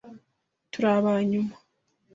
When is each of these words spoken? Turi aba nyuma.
Turi 0.71 0.87
aba 0.95 1.13
nyuma. 1.29 1.55